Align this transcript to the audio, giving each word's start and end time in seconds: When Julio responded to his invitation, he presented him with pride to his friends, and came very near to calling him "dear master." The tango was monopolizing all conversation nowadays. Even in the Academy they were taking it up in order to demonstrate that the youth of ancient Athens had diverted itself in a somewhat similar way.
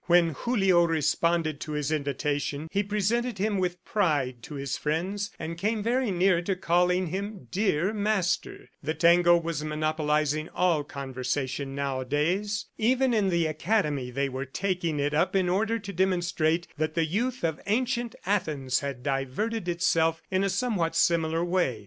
When 0.07 0.29
Julio 0.31 0.85
responded 0.85 1.59
to 1.61 1.73
his 1.73 1.91
invitation, 1.91 2.69
he 2.71 2.81
presented 2.81 3.37
him 3.37 3.59
with 3.59 3.85
pride 3.85 4.41
to 4.41 4.55
his 4.55 4.75
friends, 4.75 5.29
and 5.37 5.59
came 5.59 5.83
very 5.83 6.09
near 6.09 6.41
to 6.41 6.55
calling 6.55 7.05
him 7.05 7.47
"dear 7.51 7.93
master." 7.93 8.71
The 8.81 8.95
tango 8.95 9.37
was 9.37 9.63
monopolizing 9.63 10.49
all 10.55 10.83
conversation 10.83 11.75
nowadays. 11.75 12.65
Even 12.79 13.13
in 13.13 13.29
the 13.29 13.45
Academy 13.45 14.09
they 14.09 14.27
were 14.27 14.43
taking 14.45 14.99
it 14.99 15.13
up 15.13 15.35
in 15.35 15.47
order 15.47 15.77
to 15.77 15.93
demonstrate 15.93 16.67
that 16.79 16.95
the 16.95 17.05
youth 17.05 17.43
of 17.43 17.61
ancient 17.67 18.15
Athens 18.25 18.79
had 18.79 19.03
diverted 19.03 19.67
itself 19.69 20.19
in 20.31 20.43
a 20.43 20.49
somewhat 20.49 20.95
similar 20.95 21.45
way. 21.45 21.79